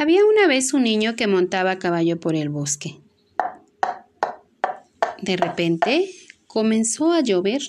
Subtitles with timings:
[0.00, 3.02] Había una vez un niño que montaba a caballo por el bosque.
[5.20, 6.10] De repente
[6.46, 7.60] comenzó a llover.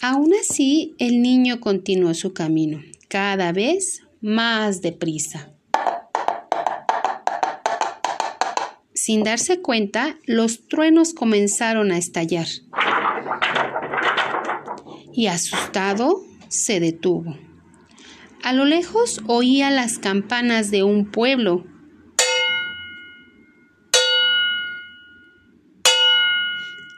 [0.00, 5.50] Aún así, el niño continuó su camino, cada vez más deprisa.
[8.94, 12.46] Sin darse cuenta, los truenos comenzaron a estallar.
[15.12, 17.49] Y asustado, se detuvo.
[18.42, 21.66] A lo lejos oía las campanas de un pueblo.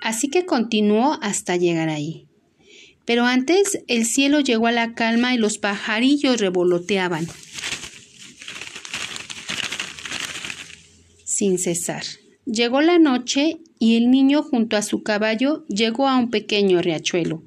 [0.01, 2.28] Así que continuó hasta llegar ahí.
[3.05, 7.27] Pero antes el cielo llegó a la calma y los pajarillos revoloteaban.
[11.24, 12.04] Sin cesar.
[12.46, 17.43] Llegó la noche y el niño junto a su caballo llegó a un pequeño riachuelo,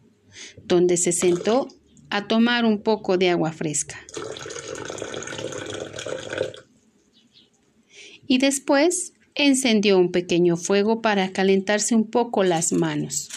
[0.66, 1.70] donde se sentó
[2.16, 4.00] a tomar un poco de agua fresca.
[8.26, 13.28] Y después encendió un pequeño fuego para calentarse un poco las manos.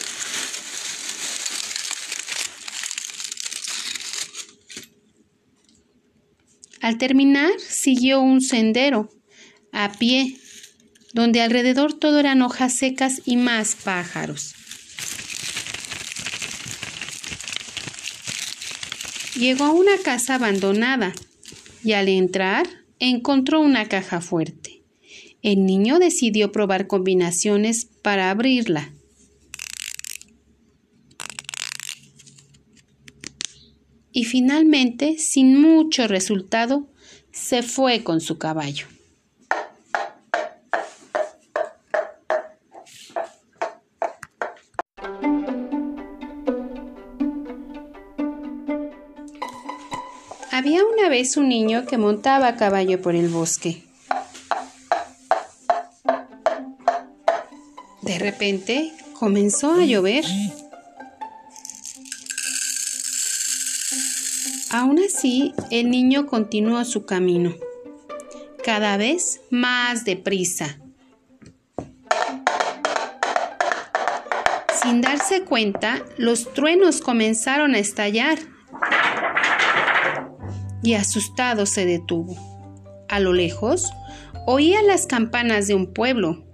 [6.80, 9.10] Al terminar, siguió un sendero,
[9.72, 10.36] a pie,
[11.14, 14.54] donde alrededor todo eran hojas secas y más pájaros.
[19.38, 21.14] Llegó a una casa abandonada
[21.84, 22.66] y al entrar
[22.98, 24.82] encontró una caja fuerte.
[25.42, 28.92] El niño decidió probar combinaciones para abrirla.
[34.10, 36.90] Y finalmente, sin mucho resultado,
[37.30, 38.88] se fue con su caballo.
[50.58, 53.84] Había una vez un niño que montaba a caballo por el bosque.
[58.02, 60.24] De repente comenzó a llover.
[64.70, 67.54] Aún así, el niño continuó su camino,
[68.64, 70.80] cada vez más deprisa.
[74.82, 78.40] Sin darse cuenta, los truenos comenzaron a estallar
[80.82, 82.36] y asustado se detuvo.
[83.08, 83.90] A lo lejos,
[84.46, 86.44] oía las campanas de un pueblo.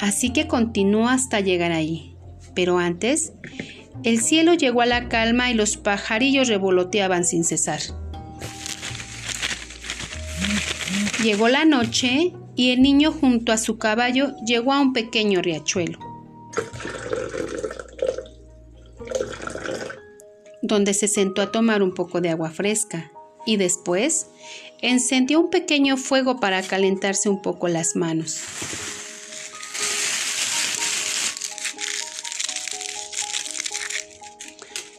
[0.00, 2.14] Así que continuó hasta llegar allí.
[2.54, 3.32] Pero antes,
[4.04, 7.80] el cielo llegó a la calma y los pajarillos revoloteaban sin cesar.
[11.22, 15.98] Llegó la noche y el niño junto a su caballo llegó a un pequeño riachuelo.
[20.66, 23.12] Donde se sentó a tomar un poco de agua fresca
[23.44, 24.26] y después
[24.82, 28.40] encendió un pequeño fuego para calentarse un poco las manos.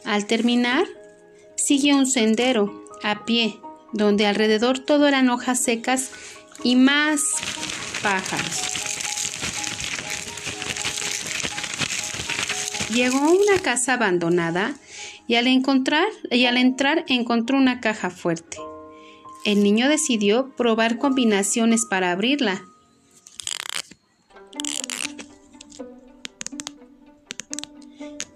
[0.06, 0.86] Al terminar,
[1.56, 3.60] siguió un sendero a pie,
[3.92, 6.12] donde alrededor todo eran hojas secas
[6.64, 7.22] y más
[8.02, 8.62] pájaros.
[12.90, 14.76] Llegó a una casa abandonada
[15.28, 18.58] y al encontrar y al entrar encontró una caja fuerte.
[19.46, 22.64] El niño decidió probar combinaciones para abrirla.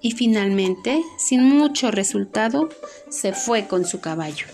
[0.02, 2.70] Y finalmente, sin mucho resultado,
[3.10, 4.48] se fue con su caballo.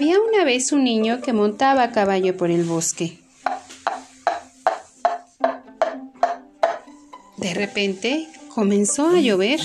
[0.00, 3.18] Había una vez un niño que montaba a caballo por el bosque.
[7.36, 9.60] De repente comenzó a llover.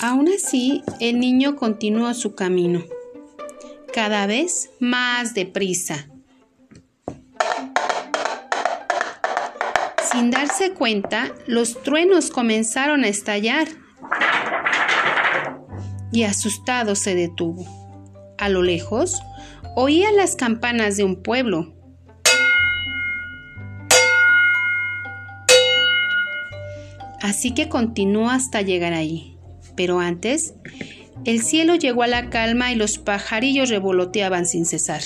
[0.00, 2.82] Aún así, el niño continuó su camino,
[3.92, 6.08] cada vez más deprisa.
[10.10, 13.83] Sin darse cuenta, los truenos comenzaron a estallar
[16.14, 17.66] y asustado se detuvo.
[18.38, 19.20] A lo lejos,
[19.74, 21.74] oía las campanas de un pueblo.
[27.20, 29.36] Así que continuó hasta llegar allí.
[29.76, 30.54] Pero antes,
[31.24, 35.02] el cielo llegó a la calma y los pajarillos revoloteaban sin cesar.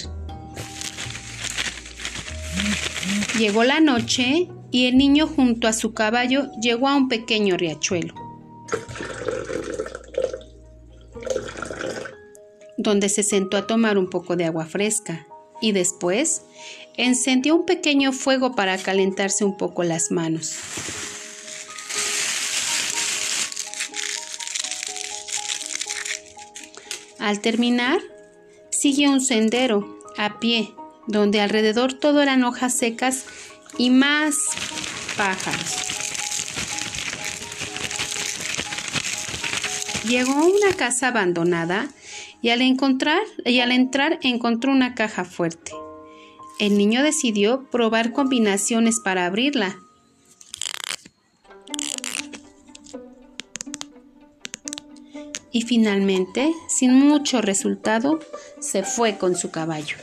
[3.38, 8.14] Llegó la noche y el niño junto a su caballo llegó a un pequeño riachuelo,
[12.78, 15.26] donde se sentó a tomar un poco de agua fresca
[15.60, 16.42] y después
[16.96, 20.56] encendió un pequeño fuego para calentarse un poco las manos.
[27.18, 28.00] Al terminar,
[28.70, 30.72] siguió un sendero a pie,
[31.08, 33.24] donde alrededor todo eran hojas secas
[33.76, 34.36] y más
[35.16, 35.74] pájaros.
[40.04, 41.90] Llegó a una casa abandonada
[42.42, 45.72] y al, encontrar, y al entrar encontró una caja fuerte.
[46.58, 49.78] El niño decidió probar combinaciones para abrirla.
[55.50, 58.18] Y finalmente, sin mucho resultado,
[58.60, 59.96] se fue con su caballo.